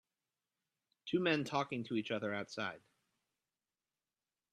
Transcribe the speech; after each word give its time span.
Two 1.05 1.19
men 1.19 1.43
talking 1.43 1.83
to 1.83 1.93
each 1.95 2.09
other 2.09 2.33
outside 2.33 2.81